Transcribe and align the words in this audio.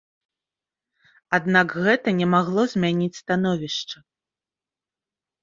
Аднак 1.37 1.75
гэта 1.87 2.07
не 2.21 2.27
магло 2.33 2.61
змяніць 2.73 3.11
становішча. 3.21 3.97